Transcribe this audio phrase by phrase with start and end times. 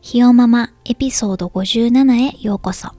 [0.00, 2.92] ひよママエピソード57へようこそ。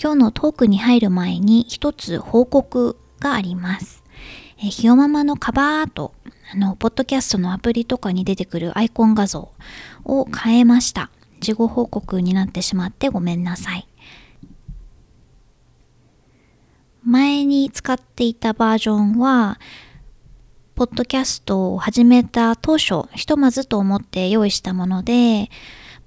[0.00, 4.02] 今日のトークに入る前に一つ報告があります。
[4.58, 6.14] えひよママのカバーアート、
[6.54, 9.50] あの、ポッドキャストのアプリとかに出てくるアイコン画像
[10.04, 11.10] を変えました。
[11.40, 13.88] 事後報告になってしまってごめんなさい。
[17.02, 19.58] 前に使っていたバージョンは、
[20.80, 25.50] ポッドキャストを始めた当初、ひとまずと思って用意したもので、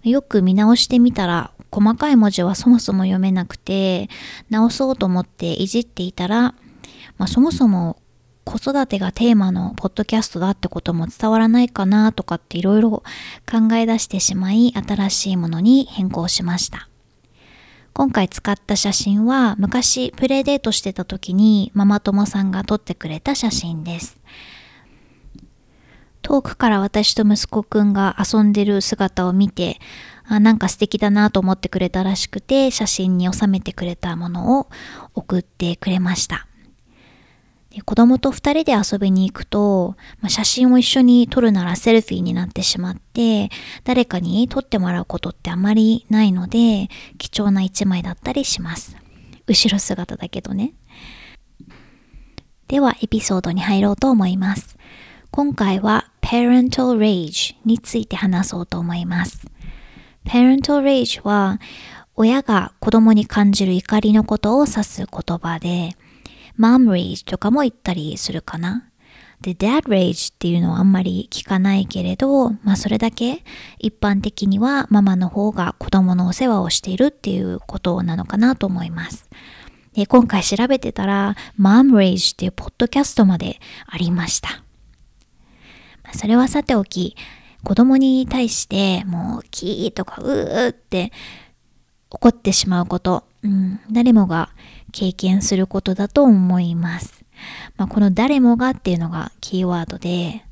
[0.02, 4.10] よく見直してみたら細かい文字はそもそも読めなくて、
[4.50, 6.56] 直そうと思っていじっていたら、
[7.20, 8.02] まあ、そもそも
[8.46, 16.90] 子育てがテーマのポッドキャストだってことも伝わらないかなとかっていろいろ考え出してしまい、新しいものに変更しました。
[17.94, 24.18] 今回使った写真は昔プレイデートしてた時にママ友さんが撮ってくれた写真です。
[26.24, 29.80] 遠くから私と息子くんが遊んでる姿を見て、
[30.26, 34.70] あなんか素敵だなと思ってくれたらしくて写真に収めてくれたものを
[35.14, 36.48] 送ってくれました。
[37.72, 43.50] で子供と二人で遊びに行くと、まあ、写真を一緒に撮るならセルフィーになってしまって、
[43.84, 48.96] 誰かに撮ってもらうことってあまりないので、貴重な一枚だったりします。
[49.48, 50.74] 後ろ姿だけどね。
[52.68, 54.78] では、エピソードに入ろうと思います。
[55.36, 59.48] 今回は Parental Rage について話そうと思います。
[60.28, 61.60] parental rage は
[62.14, 65.98] 親が子供に感じる怒りのことを指す言葉で
[66.60, 68.88] mom rage とかも言ったりするかな。
[69.42, 73.44] で、dad rage っていうのはあんまり聞かないけれど、まあそれだけ
[73.80, 79.28] 一般的にはママの方が子供のお世話をしているっていうことなのかなと思います。
[79.94, 84.63] で、今回調べてたら mom rage っていうポッドキャストまでありました。
[86.14, 87.16] それはさておき、
[87.64, 91.12] 子供に対してもうキーとかうーって
[92.10, 94.50] 怒ってしまうこと、うん、誰もが
[94.92, 97.24] 経験することだと思います。
[97.78, 100.44] まあ、この誰もがっていうのがキーワードで、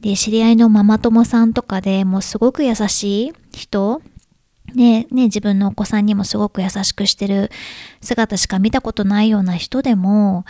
[0.00, 4.02] で、知り合いのママ友さんとかでもうすごく優しい人、
[4.74, 7.50] ね、ね、自分のお子さんにもすごく優しくしてる
[8.00, 10.44] 姿しか見たことないような人でも、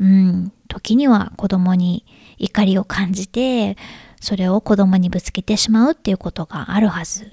[0.00, 2.04] うん、時には子供に
[2.40, 3.76] 怒りを感じて、
[4.20, 7.30] それを子供にぶつけてしまうっていうことがあるはず。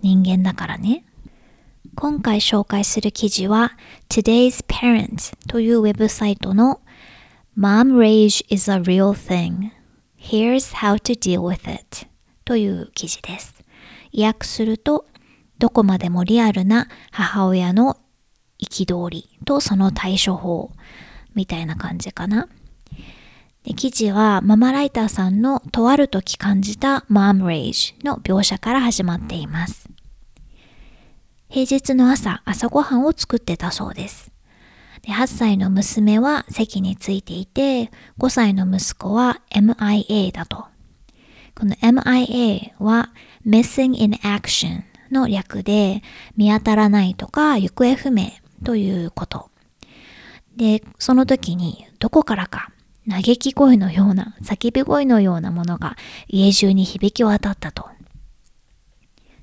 [0.00, 1.04] 人間だからね。
[1.96, 3.72] 今回紹介する記事は
[4.08, 6.80] Today's Parents というウェブサイトの
[7.58, 9.70] Mom Rage is a real thing.
[10.16, 12.06] Here's how to deal with it
[12.44, 13.64] という記事です。
[14.16, 15.06] 訳すると、
[15.58, 17.96] どこまでもリアルな母親の
[18.60, 20.70] 憤りとその対処法
[21.34, 22.48] みたいな感じかな。
[23.64, 29.88] で記事はママライターさんのとある時感じたマームレイジの描写から始まっています。
[31.50, 34.30] 平日の朝、朝ごはんを作ってたそうです。
[35.02, 40.66] で8歳の娘は席についていて、5歳の息子は MIA だと。
[41.54, 43.12] この MIA は
[43.46, 46.02] Missing in Action の略で
[46.36, 48.30] 見当たらないとか行方不明
[48.64, 49.50] ということ。
[50.56, 52.70] で、その時にどこからか
[53.08, 55.96] 嘆き声のような、叫び声のようなものが
[56.28, 57.88] 家中に響き渡ったと。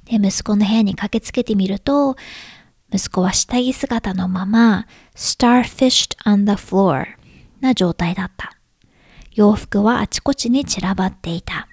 [0.06, 2.16] で、息子の部屋に駆けつけてみると、
[2.94, 7.06] 息子は下着姿のまま、starfished on the floor
[7.60, 8.56] な状態だった。
[9.34, 11.68] 洋服はあちこちに散らばっていた。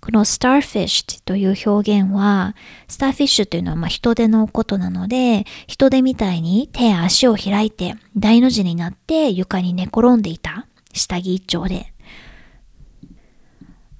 [0.00, 2.56] この starfished という表現は、
[2.88, 10.66] starfish というのはま人手のことなので、人手みたいに手や足を開いて大の字になって床に寝転んでいた。
[10.96, 11.92] 下着一丁で。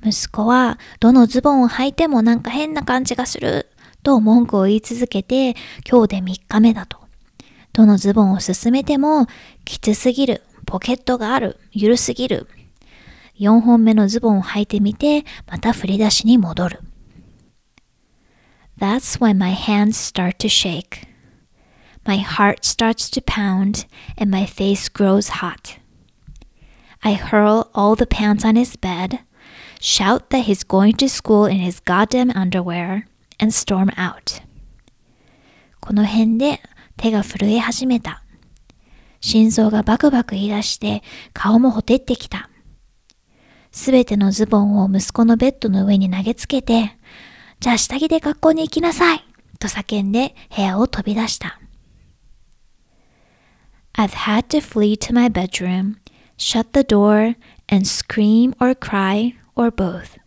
[0.05, 3.69] 息子は、どのズボンを履いてもなんか変な感じがする、
[4.03, 5.57] と文句を言い続けて、
[5.89, 6.99] 今日で3日目だと。
[7.73, 9.27] どのズボンを進めても、
[9.65, 12.49] きつすぎる、ポケットがある、ゆるすぎる。
[13.39, 16.81] 4本目のズボンを履いてみて、また振り出しに戻る。
[18.79, 21.09] That's when my hands start to shake.
[22.07, 25.81] My heart starts to pound and my face grows hot.
[27.03, 29.21] I hurl all the pants on his bed,
[29.81, 33.07] shout that he's going to school in his goddamn underwear,
[33.39, 34.43] and storm out.
[35.81, 36.61] この辺で
[36.97, 38.23] 手が震え始めた。
[39.21, 41.03] 心臓がバクバク言い出して
[41.33, 42.51] 顔もほてってきた。
[43.71, 46.97] すべてのズボンを息子のベッドの上に投げつけて、
[47.61, 49.25] じゃあ下着で学校に行きなさい
[49.59, 51.61] と叫んで部屋を飛び出した。
[53.95, 55.97] I've had to flee to my bedroom,
[56.38, 57.36] shut the door,
[57.70, 60.18] and scream or cry or both.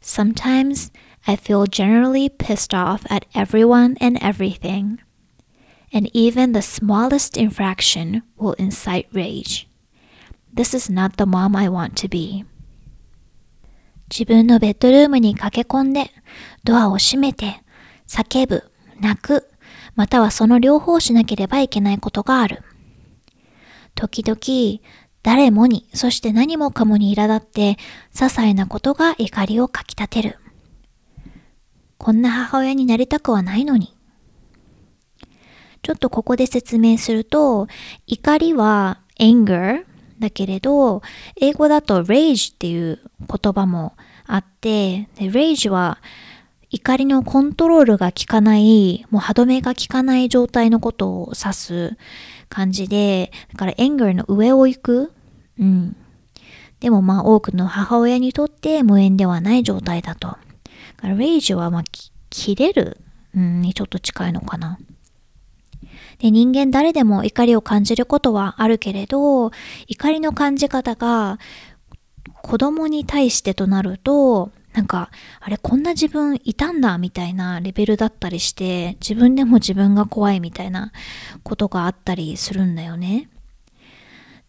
[0.00, 0.90] Sometimes
[1.26, 4.98] I feel generally pissed off at everyone and everything,
[5.92, 9.68] and even the smallest infraction will incite rage.
[10.52, 12.44] This is not the mom I want to be.
[14.10, 16.10] 自分のベッドルームに駆け込んで、
[16.64, 17.62] ドアを閉めて、
[18.06, 18.70] 叫ぶ、
[19.00, 19.48] 泣く、
[19.94, 22.62] またはその両方しなければいけないことがある。
[23.94, 24.80] 時々、
[25.27, 27.73] 誰もに、そして何もかもに苛立って、
[28.13, 30.39] 些細なことが怒りをかきたてる。
[31.97, 33.93] こんな母親になりたくはないのに。
[35.81, 37.67] ちょっとここで説明すると、
[38.05, 39.83] 怒りは anger
[40.17, 41.01] だけれど、
[41.35, 43.97] 英語だと rage っていう言葉も
[44.27, 45.97] あって、で rage は
[46.69, 51.97] 怒りのコントロールが効かない、もう歯止めが効かない状態のことを指す
[52.47, 55.13] 感じで、だから anger の上を行く。
[55.59, 55.95] うん。
[56.79, 60.37] でもまあ多くの母親にとって無縁ではない状態だと。
[60.97, 61.83] からレイジはまあ
[62.29, 62.97] 切れる、
[63.35, 64.77] うん、にちょっと近いのかな。
[66.19, 69.51] で、人間誰でも怒りを感じることはあるけれど、
[69.87, 71.39] 怒りの感じ方が
[72.41, 80.91] 子供に対してとなると、なんか、あれ、こんな自分いたんだみたいなレベルだったりして、自分でも自分が怖いみたいな
[81.43, 83.29] ことがあったりするんだよね。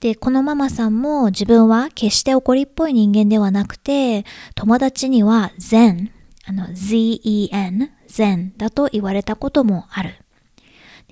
[0.00, 4.24] で、このママさんも自分は決して怒りっぽい人間ではなくて、
[4.54, 6.12] 友達には善、
[6.46, 10.14] あの、zen、zen だと言われたこともある。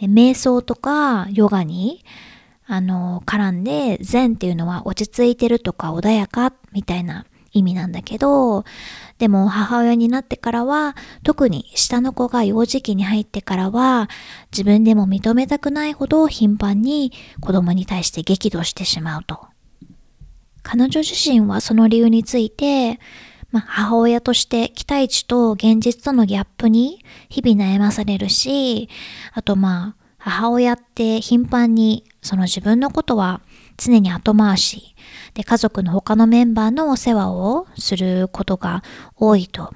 [0.01, 2.05] で瞑想とかヨガに、
[2.67, 7.27] あの、絡んで、善っていうのは落ち着いてるとか穏やかみたいな
[7.59, 8.65] 意味なんだけど、
[9.19, 14.09] でも母親になってからは、特に下の子が幼児期に入ってからは、
[14.53, 19.47] 自分でも認めたくないほど頻繁に子供に対して激怒してしまうと。
[20.63, 22.99] 彼女自身はその理由について、
[23.53, 28.89] まあ、母親として期待値と現実とのギャップに日々悩まされるし、
[29.33, 33.41] あとまあ、母親って頻繁にその自分のことは
[33.77, 34.95] 常に後回し、
[35.35, 38.83] で、家族の他のメンバーのお世話をすることが
[39.17, 39.73] 多いと。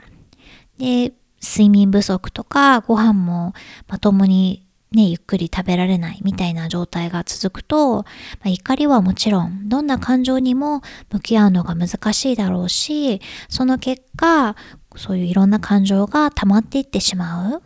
[0.79, 1.13] で、
[1.43, 3.55] 睡眠不足とかご飯も
[3.89, 8.05] まともにね、ゆっくり食べられないみたいな状態が続くと、ま
[8.47, 10.83] あ、怒りはもちろん、どんな感情にも
[11.13, 14.57] 向き合うのが難しいだろうし、その結果、
[14.97, 17.63] そういういろんな感情が溜まっていってしまう。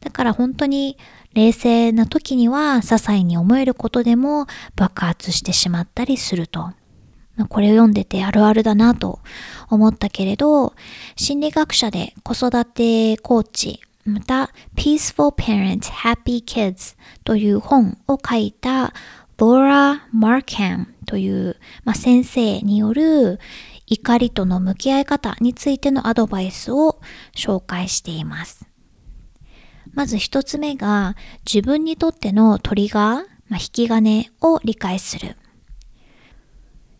[0.00, 0.98] だから本当に
[1.34, 4.46] 冷静な時には、些細に思えることでも
[4.76, 6.72] 爆発してしまったりすると。
[7.48, 9.20] これを読んでてあるあるだなと
[9.70, 10.74] 思ったけれど、
[11.16, 18.92] 心理学者で子育てコーチ、また Peaceful Parents Happy Kids という本を書いた
[19.38, 23.40] ローラ・マーキャンという、まあ、先生による
[23.86, 27.00] 怒りとの向き合い方についてのアドバイスを
[27.34, 28.71] 紹介しています。
[29.92, 33.14] まず一つ目が自分にとってのトリガー、
[33.48, 35.36] まあ、引き金を理解する。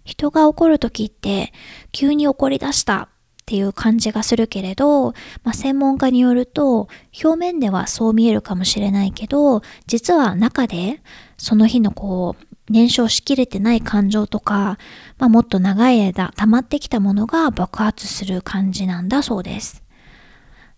[0.04, 1.52] 人が怒るときって
[1.92, 3.08] 急に怒り出したっ
[3.46, 6.88] ていう感じがするけれど、まあ、専門家によると
[7.22, 11.02] 表面ではそう見えるかもしれないけど実は中で
[11.36, 14.78] その日のこう燃焼しきれてない感情とか、
[15.18, 19.81] まあ、もっと長い間溜まってきたものが爆発する感じなんだそうです。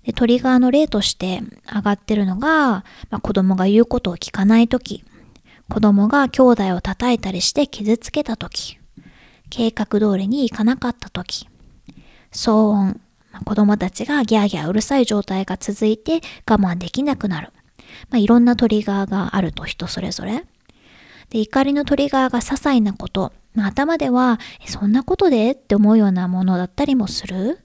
[0.05, 1.43] でトリガーの例として
[1.75, 5.05] 上がってるのが、まあ、子供が言うことを聞かないとき、
[5.69, 8.79] 子供が兄弟を叩いたりして傷つけたとき、
[9.51, 11.49] 計画通りにいかなかったとき、
[12.33, 13.01] 騒音、
[13.45, 17.53] 子供たちがギャーギャーうるさい状態が続いて我慢できなくなる。
[18.11, 20.45] まあ、いろんなトリガーがあると人それぞれ。
[21.31, 25.53] で怒りのトリガーが些細なこと、まあ、頭ではそんなことで？
[25.53, 27.59] って思うようなものだったりもする。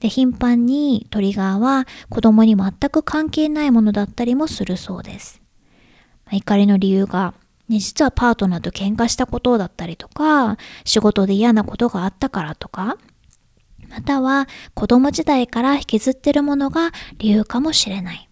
[0.00, 5.40] で頻繁にトリガーは子供に全く関係ないものだったりもするそうです。
[6.26, 7.34] まあ、怒りの理由が、
[7.68, 12.98] ね、実はパートナーと喧嘩したことだったりとか仕事で嫌なことがあったからとか
[13.88, 18.28] または子供時代から引きずってるものが理由かもしれない。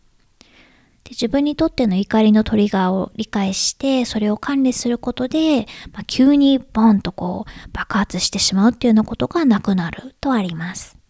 [1.05, 11.02] で自分にとっての怒りのトリガーを理解してそれを管理することで、まあ、急にボンとこう爆発してしまうっていうようなことがなくなるとあります。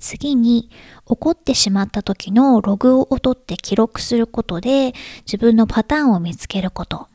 [0.00, 0.70] 次に
[1.06, 4.94] 怒ってしまった時のログを取って記録することで
[5.26, 7.08] 自分のパターンを見つけること。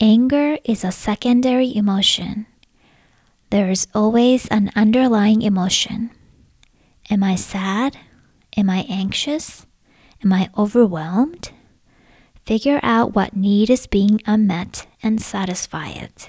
[0.00, 2.46] Anger is a secondary emotion.
[3.50, 6.10] There is always an underlying emotion.
[7.10, 7.96] Am I sad?
[8.56, 9.66] Am I anxious?
[10.24, 11.50] Am I overwhelmed?
[12.44, 16.28] Figure out what need is being unmet and satisfy it.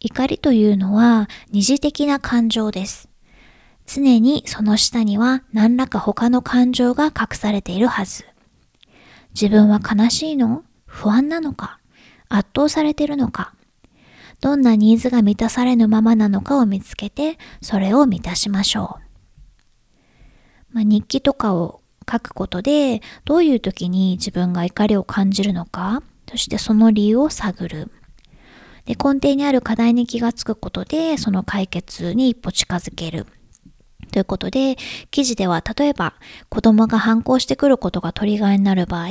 [0.00, 3.08] 怒りというのは二次的な感情です。
[3.86, 8.24] 常にその下には何らか他の感情が隠されているはず。
[9.34, 10.64] 自分は悲しいの？
[10.86, 11.80] 不安なのか？
[12.28, 13.54] 圧倒されているのか？
[14.40, 18.98] どんなニーズが満たされぬままなのかを見つけて、それを満たしましょ
[20.72, 20.74] う。
[20.76, 27.90] まあ、日記とかを書くことで、どういう時に自分が怒りを感じるのか、そしてその理由を探る。
[28.86, 33.26] で根底にある課題に気がつくことで、その解決に一歩近づける。
[34.10, 34.76] ということで、
[35.10, 36.14] 記事では例えば
[36.48, 39.08] 子供が反抗してくることがトリガーになる場合、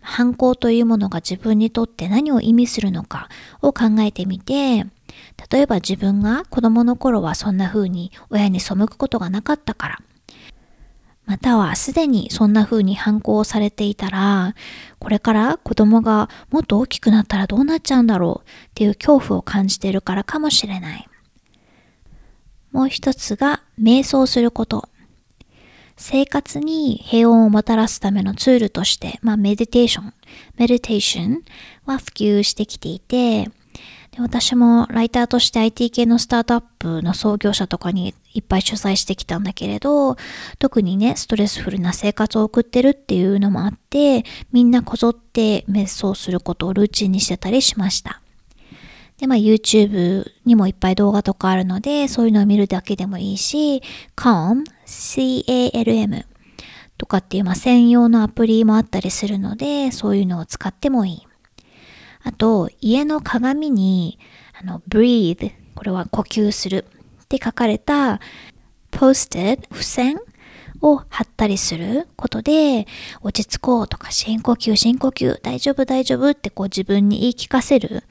[0.00, 3.28] 反抗というものが自分にとって何を意味するのか
[3.62, 4.86] を考えてみて、
[5.50, 9.98] 例えば自分が子供の頃はそんな風に親に背くことがなかったから、
[11.28, 14.54] またはすでにそんな風に反抗されていたら、
[14.98, 21.06] これから子供がもっと大きくなったらどうなっちゃうんだろうっていう恐怖を感じているからかもしれない。
[22.72, 24.88] もう一つが瞑想すること。
[25.98, 30.14] 生活に平穏をもたらすためのツールとして、まあ、メディテーション、
[30.56, 31.42] メディテーション
[31.84, 33.50] は普及してきていて、
[34.12, 40.16] で私もライターとして IT 系のスタートアップの創業者とかにいっぱい取材してきたんだけれど、
[40.58, 48.22] 特にね、ストレスフルな生活を送ってるっていうのもあって、みんなこぞって瞑想することをルーチンにしてたりしました。
[49.18, 53.82] で、まあ YouTube にもいっぱい動画とかあるので、そういうのを見るだけでもいいし、
[54.16, 56.24] Calm, C-A-L-M
[56.96, 61.26] とかっていう、まあ、専用のアプリもあったりするので、そういうのを使ってもいい。
[62.22, 64.18] あと、家の鏡に、
[64.60, 66.86] あの、breathe、これは呼吸する
[67.28, 68.20] って書かれた
[68.90, 70.16] posted 付箋
[70.80, 72.86] を貼ったりすることで、
[73.20, 78.04] 落ち着こうとか、深呼吸、深呼吸、大丈夫、大丈夫ってこう自分に言い聞かせる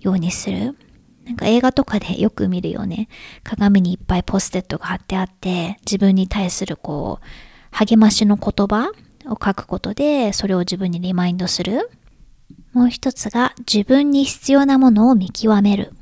[0.00, 0.76] ようにする。
[1.24, 3.08] なんか映画とかでよく見るよね。
[3.42, 7.26] 鏡にいっぱいポステットが貼ってあって、自分に対するこう、
[7.72, 8.92] 励ましの言葉
[9.26, 11.90] を書くことで、それを自分にリマインドする。
[12.72, 15.92] もう一つが自分に必要なものを見極める。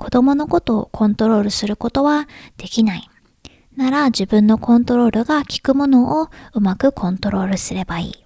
[0.00, 2.26] 子供のことをコントロールすることは
[2.56, 3.10] できない。
[3.76, 8.24] なら自分のコントロールが効くものをうまくコントロールすればいい。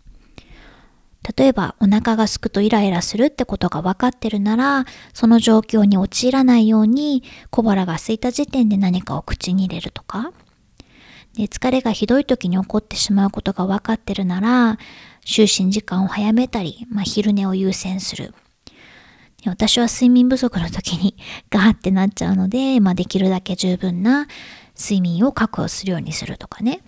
[1.36, 10.32] 例えばお腹がすくとイライラするってことが分かってるなら、その状況に陥らないように小腹が空いた時点で何かを口に入れるとか、
[11.36, 14.78] で疲れがひどい時に起こってしまうことが分かってるなら、
[15.26, 18.32] 就寝時間を早めたり、まあ、昼寝を優先する。
[19.45, 21.15] 私は睡眠不足の時に
[21.49, 24.27] ガーってなっちゃうので、まあ、できるだけ十分な
[24.77, 26.81] 睡眠を確保するようにするとかね。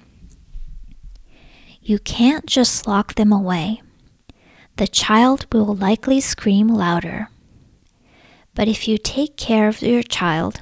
[1.82, 3.82] You can't just lock them away.
[4.78, 7.28] The child will likely scream louder.
[8.54, 10.62] But if you take care of your child,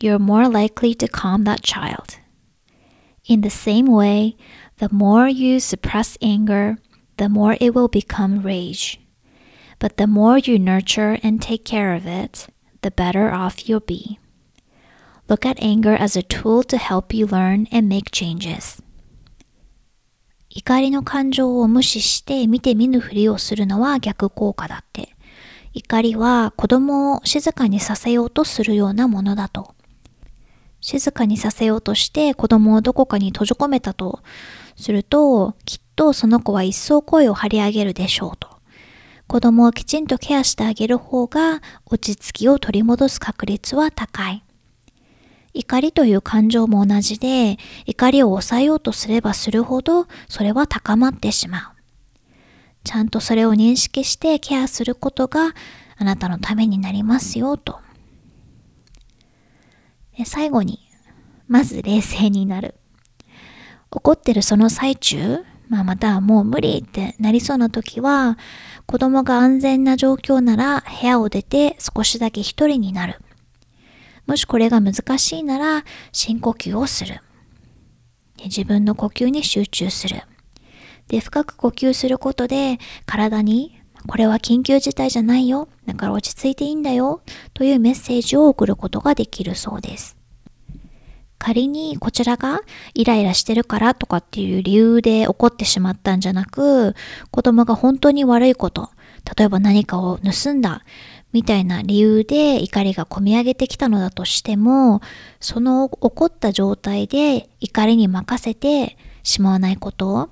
[0.00, 2.18] you're more likely to calm that child.
[3.24, 4.36] In the same way,
[4.78, 6.78] the more you suppress anger,
[7.18, 8.98] the more it will become rage.
[9.79, 12.47] But the more you nurture and take care of it,
[12.81, 14.19] the better off you'll be.
[15.29, 18.81] Look at anger as a tool to help you learn and make changes.
[20.49, 25.15] 怒りの感情を無視して見て見ぬふりをするのは逆効果だって。
[25.73, 29.75] 怒りは子供を静かにさせようとするようなものだと。
[30.81, 34.21] 静かにさせようとして子供をどこかに閉じ込めたと
[34.75, 38.56] すると、きっとその子は一層声を張り上げるでしょうと。
[39.27, 44.43] 子供をきちんとケアしてあげる方が落ち着きを取り戻す確率は高い。
[45.53, 51.77] 怒りという感情も同じで、怒りを抑えようとすればするほど、それは高まってしまう。
[52.83, 55.53] ちゃんとそれを認識してケアすることが
[55.97, 57.79] あなたのためになりますよと。
[60.25, 60.79] 最後に、
[61.47, 62.75] まず冷静になる。
[63.91, 68.37] 怒ってるその最中、まあ、またもう無理ってなりそうな時は、
[68.85, 73.19] 子供が安全な状況なら部屋を出て少しだけ一人になる。
[74.25, 77.21] もしこれが難しいなら深呼吸をする。
[78.43, 80.21] 自分の呼吸に集中する。
[81.07, 85.67] で、深く呼吸することで体にこれは緊急事態じゃないよ。
[85.85, 87.21] だから落ち着いていいんだよ。
[87.53, 90.16] というメッセージを送ることができるそうです。
[91.39, 92.61] 仮にこちらが
[92.93, 96.95] イライラしてるからとかっていう理由で怒ってしまったんじゃなく、
[97.31, 98.89] 子供が本当に悪いこと、
[99.37, 100.83] 例えば何かを盗んだ
[101.33, 105.01] みたいな理由で怒りがこみ上げてきたのだとしても、
[105.39, 110.29] その怒った状態で怒りに任せてしまわないこと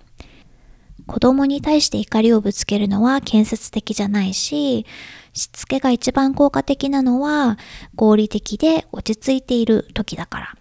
[1.08, 4.86] 子供に対して怒りをぶつけるのは建設的じゃないし、
[5.34, 7.60] しつけが一番効果的なのは
[7.96, 10.56] 合理的で落ち着いている時だから。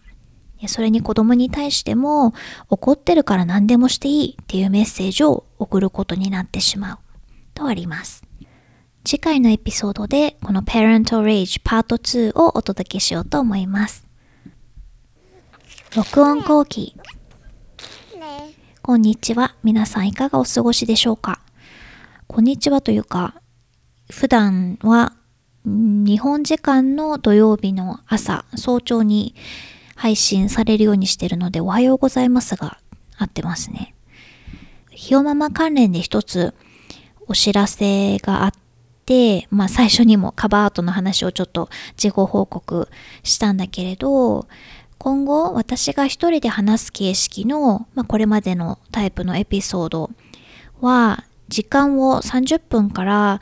[0.67, 2.33] それに子供に対しても
[2.71, 6.99] 怒ってるから何でもしていいっていうメッセージを送ることになってしまう
[7.53, 8.23] とあります。
[9.05, 14.07] 次回のエピソードでこの Parental Rage Part 2をお届けしようと思います。
[15.95, 16.97] 録音後期
[18.81, 19.55] こんにちは。
[19.63, 21.41] 皆さんいかがお過ごしでしょうか？
[22.27, 23.35] こんにちはというか、
[24.11, 25.13] 普段は
[25.65, 29.35] 日本時間の土曜日の朝、早朝に
[30.05, 32.77] 配信されるようにしてるので、おはようございますが
[33.17, 33.95] 合ってますね。
[34.91, 36.53] ひよママ関連で一つ
[37.27, 38.53] お知らせがあっ
[39.07, 42.91] て、まあ最初にもカバーアートの話をちょっと事後報告
[43.23, 44.47] したんだけれど、
[44.99, 50.11] 今後私が一人で話す形式の、まあ、これまでのタイプのエピソード
[50.83, 53.41] は時間を30分から、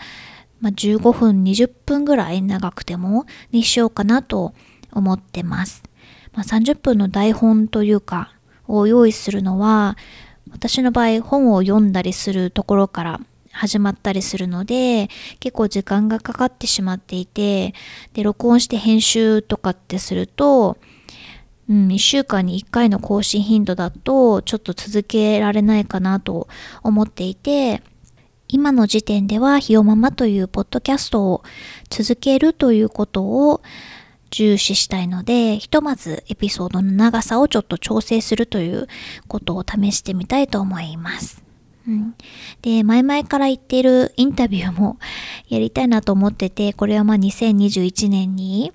[0.60, 4.54] まあ、15分20分ぐらい長くてもにしようかなと
[4.92, 5.82] 思ってます。
[6.34, 8.32] まあ、30分の台本というか
[8.68, 9.96] を用意するのは
[10.50, 13.20] 私の場合本を読んだりするところから
[13.52, 15.08] 始まったりするので
[15.40, 17.74] 結構時間がかかってしまっていて
[18.14, 20.78] で録音して編集とかってすると
[21.68, 26.48] うん、1週間に1回の更新頻度だとちょっと続けられないかなと
[26.82, 27.82] 思っていて
[28.48, 31.42] 今の時点ではひよままというポッドキャストを
[31.88, 33.62] 続けるということを
[34.32, 38.88] 重視したいのでひとまずエピソードの長さをちょっと調整するという
[39.28, 41.44] ことを試してみたいと思います。
[41.86, 42.14] うん、
[42.62, 44.98] で、前々から言っているインタビューも
[45.48, 48.72] やりたいなと思ってて、これはまあ2021年に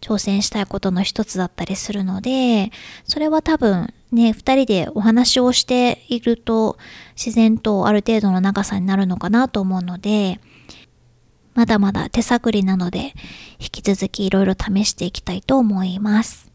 [0.00, 2.70] 挑戦したいことの一つだったりするので、
[3.04, 6.78] それは多分ね、二人でお話をしていると
[7.16, 10.38] 自然とある程度の長さになるのかなと思うので、
[11.54, 13.14] まだまだ手探りなので、
[13.58, 16.50] 引き続きいろいろ試していきたいと思います。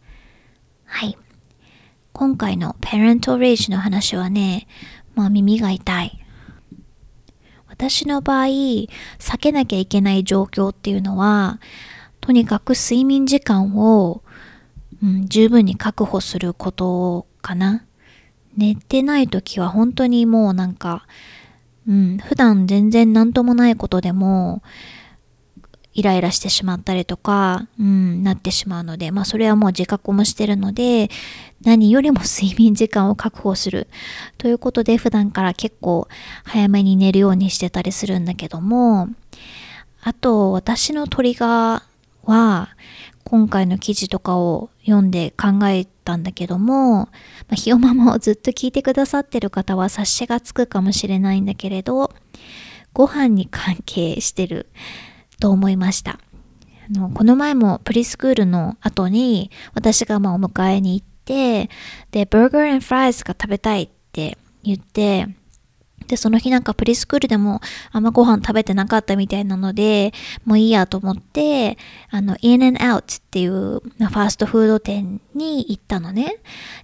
[0.85, 1.17] はい。
[2.13, 4.67] 今回の Parental Rage の話はね、
[5.13, 6.25] まあ耳が痛い。
[7.67, 8.87] 私の場合、避
[9.39, 11.59] けなきゃいけない状況っていうのは、
[12.19, 14.23] とにかく睡眠時間を、
[15.03, 17.85] うん、十分に確保することかな。
[18.57, 21.05] 寝てない時は本当にもうなんか、
[21.87, 24.61] うん、普段全然何ともないことでも、
[25.93, 31.09] イライラしてしまったりとか、うん、なってしまうので、まあそれはもう自覚もしてるので、
[31.63, 33.87] 何よりも睡眠時間を確保する。
[34.37, 36.07] ということで普段から結構
[36.43, 39.09] 早めに寝るようにしてたりするんだけども、
[40.03, 42.69] あと私のトリガーは、
[43.23, 47.09] 今回の記事とかを読んで考えたんだけども、ま
[47.51, 52.13] あ、ひよままをずっと聞いてくださってる方は察しがつくかもしれないんだけれど、
[52.93, 54.67] ご飯に関係してる
[55.39, 56.19] と思いました。
[56.89, 61.69] あのこの前もプリスクールの後に私がまあお迎えに行って、
[62.11, 65.27] で、バーガーフライズが食べたいって言って、
[66.07, 70.13] で、その日なんかプリスクールでもあんまご飯食べてなかったみたいなので、
[70.45, 71.77] もういいやと思って、
[72.09, 76.37] あの、In and Out っていうファーストフード店に行ったのね。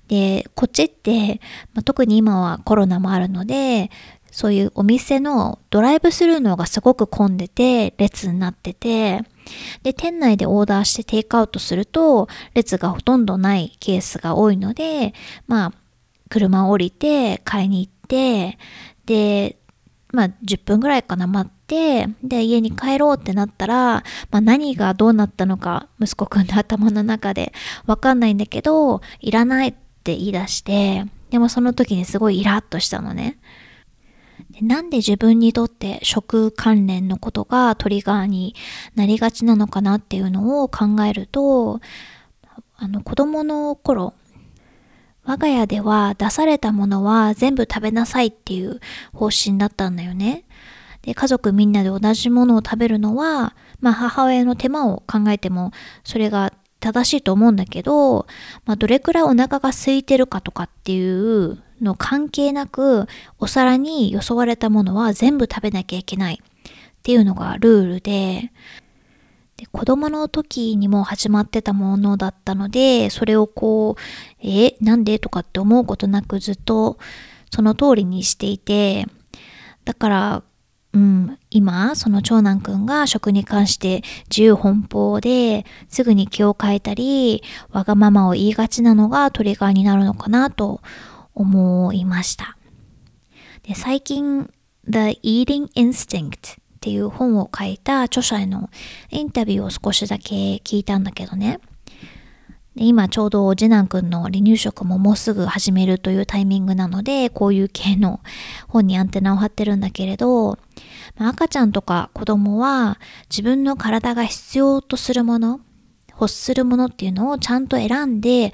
[0.08, 1.42] で、こっちって、
[1.74, 3.90] まあ、特に今はコロナもあるので、
[4.34, 9.22] そういうお店のドライブスルーのがすごく混んでて、列になってて、
[9.84, 15.14] で、店内でオーダーしてテイクアウトすると、列がほとんどないケースが多いので、
[15.48, 15.74] まあ、
[16.30, 18.58] 車を降りて買いに行って、
[19.06, 19.58] で、
[20.12, 27.52] まあ10分ぐらいかな待って、で、家に帰ろうってなったら、まあ何がどうなったのか息子くんの頭の中で
[27.86, 33.40] わかんないんだけど、いらないって言い出して、でもその時にすごいイラッとしたのね。
[34.52, 38.56] でなんで自分にとって食関連のことがトリガーに
[38.96, 41.80] なりがちなのかなっていうのを考えると、
[42.76, 44.14] あの子供の頃、
[45.26, 48.80] 我が家では出されたものは全部食べなさいっていう
[49.14, 50.44] 方針だったんだよね。
[51.02, 55.72] で、家族みんなで同じものを食べるのは、まあ母親の手間を考えても
[56.04, 58.28] それが正しいと思うんだけど、
[58.66, 63.08] まあ、どれくらいお腹が空いてるかとかっていうの関係なく、
[63.40, 68.52] お皿によそわれたものは全部食べなきゃいけないっていうのがルールで、
[69.64, 74.02] で子供の時にも始まってたものだったので、それをこう、
[74.46, 76.98] え、なんでとかって思うことなくずっと
[77.50, 79.06] その通りにしていて、
[79.86, 80.44] だから、
[80.92, 90.82] うん、今、その長男くんが食に関して自由奔放ですぐに気を変えたり、わがままを言いがちなのがトリガーになるのかなと
[91.34, 92.58] 思いました。
[93.64, 94.52] で最近、
[94.86, 98.70] The Eating Instinct っていう本を書いた著者への
[99.10, 101.62] インタビューを少しだけ聞いたんだけどね。
[102.76, 108.20] で今ちょうど次男くんの離乳食ももうすぐ始めるというタイミングなので、こういう系の
[108.68, 110.60] 本にアンテナを張ってるんだけれど、
[111.16, 115.62] まあ、赤ちゃんとか子供は自分の体が必要とするもの、
[116.10, 118.52] 欲するものっていうのをちゃんと選んで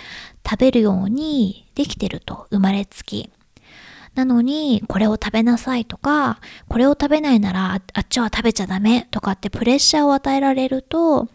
[0.48, 3.32] 食べるようにできてると生まれつき。
[4.16, 11.28] なのに、これを食べなさいとか、これを食べないならあっちは食べちゃダメとかってプレッシャーを与えられると、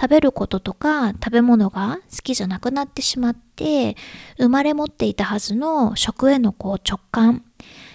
[0.00, 3.96] 食べることとか食べ物が好きじゃなくなってしまって、
[4.38, 7.44] 生まれ持っていたはずの食へのこう直感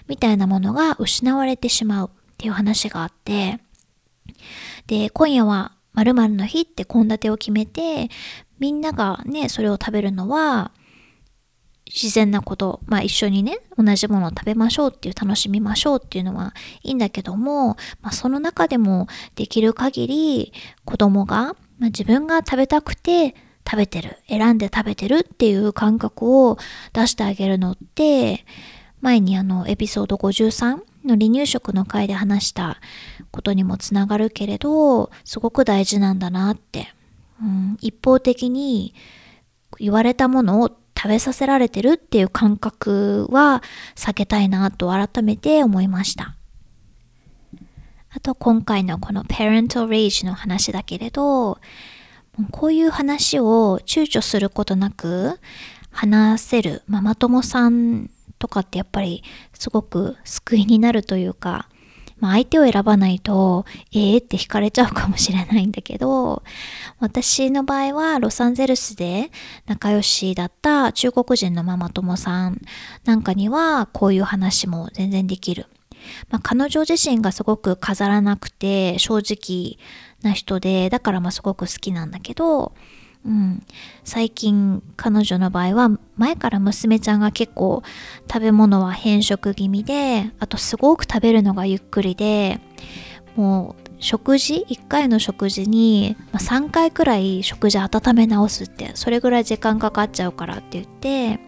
[0.08, 3.60] みたいなものが失われてしまうっていう話があって、
[4.88, 8.10] で、今夜は〇〇の日って献立を決めて、
[8.60, 10.72] みんながね、それを食べるのは、
[11.94, 20.54] 自然なこと、まあ一緒にね、同じものを食べましょうっていう楽しみましょうっていうのはいいんだけども、まあその中でもできる限り
[20.86, 23.34] 子供が、まあ、自分が食べたくて
[23.70, 26.58] 食べてる、選んで食べてるっていう感覚を
[26.94, 28.46] 出してあげるのって、
[29.02, 32.80] 前にあのエピソード53の離乳食の回で話した
[33.32, 36.94] ことにもつながるけれど、すごく大事なんだなって。
[37.42, 38.94] うん、一方的に
[39.80, 40.72] 言われたものを
[41.02, 43.64] 食べさせられてるっていう感覚は
[43.96, 46.36] 避けたいなと改めて思いました。
[48.10, 51.60] あと今回のこの parental rage の話だけれど、
[52.52, 55.40] こういう話を躊躇することなく
[55.90, 61.69] 話せるママ友さんとかってやっぱりすごく救いになるというか、
[62.20, 66.44] まあ、相手を選ばないと、ええー、って惹かれちゃうかもしれないんだけど、
[67.00, 69.32] 私の場合はロサンゼルスで
[69.66, 72.62] 仲良しだった中国人のママ友さん
[73.06, 75.68] なんかにはこういう話も全然できる。
[76.30, 79.78] まあ、彼女自身がすごく飾らなくて正直
[80.22, 82.74] な人で、だからまあすごく好きなんだけど、
[83.26, 83.64] うん、
[84.06, 87.84] 最近彼女の場合は前から娘ちゃんが結構
[88.32, 92.62] 食べ物は変色気味であとすごく食べるのがゆっくりで
[93.36, 101.40] もう食事1回の食事に3回くらい食事温め直すってそれぐらい時間かかっちゃうからって言って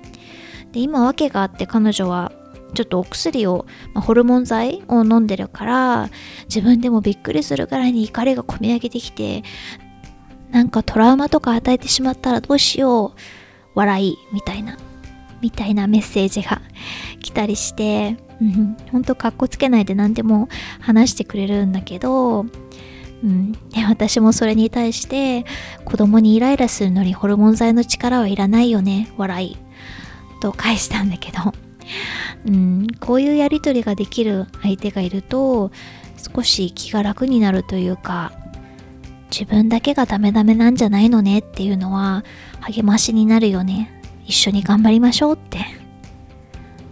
[0.73, 2.34] で今訳があって彼女は
[2.73, 6.10] ちょっとお薬を、まあ、ホルモン剤を飲んでるから
[6.45, 9.43] 自分でもびっくりするぐらいに怒りがこみ上げてきて
[10.52, 13.12] なんかトラウマとか与えてしまったらどうしよう。
[13.74, 14.78] 笑いみたいな。
[15.42, 16.62] みたいなメッセージが
[17.20, 22.46] 来たりして、うん、ほんとかっこつけないで何でも話してくれるんだけど、
[23.24, 25.46] うん、で私もそれに対して
[25.84, 29.12] 子供にイライラするのにホルモン剤の力はいらないよね。
[29.18, 29.58] 笑い。
[30.42, 31.54] と返したんだけど、
[32.48, 35.72] うん、こういうやり取りができる相手がいると
[36.36, 38.40] 少し気が楽になるというか。
[39.32, 42.24] 自分だけがダメダメなんじゃないのねっていうのは
[42.60, 43.91] 励ましになるよね。
[44.26, 45.60] 一緒に頑張りましょうって。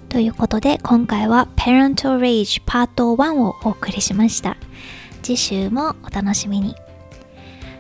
[0.07, 4.57] ということで今回は Parental Rage Part 1をお送りしました。
[5.21, 6.75] 次週もお楽しみに。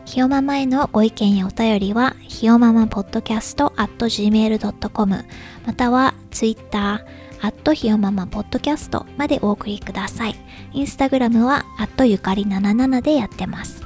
[0.05, 5.25] ひよままへのご意見やお便りは、ひよままポッドキャスト at gmail.com
[5.67, 7.05] または Twitter
[7.41, 10.35] アットひよままポッドキャストまでお送りください。
[10.73, 13.78] インスタグラムはアットゆかり77でやってます。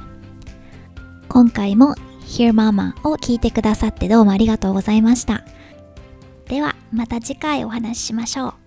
[1.34, 5.42] 今回も Hear Mama を聞いてくださってどうもありがとうございました。
[6.46, 8.63] ではまた次回お話ししましょう。